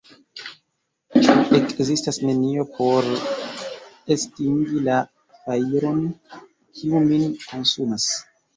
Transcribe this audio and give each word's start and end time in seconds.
Ĉu 1.27 1.35
ekzistas 1.57 2.19
nenio 2.29 2.65
por 2.79 3.11
estingi 4.17 4.83
la 4.89 4.97
fajron, 5.45 6.03
kiu 6.81 7.07
min 7.13 7.31
konsumas? 7.49 8.13